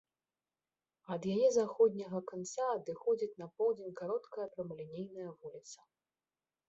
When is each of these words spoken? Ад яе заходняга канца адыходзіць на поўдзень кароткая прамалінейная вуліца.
Ад 1.15 1.21
яе 1.33 1.49
заходняга 1.57 2.21
канца 2.31 2.65
адыходзіць 2.77 3.35
на 3.43 3.47
поўдзень 3.59 3.93
кароткая 4.01 4.47
прамалінейная 4.57 5.29
вуліца. 5.39 5.79